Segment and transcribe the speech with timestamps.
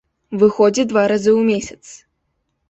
[0.43, 1.83] Выходзіць два разы ў месяц.